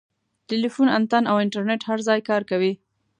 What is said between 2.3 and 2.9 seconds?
کوي.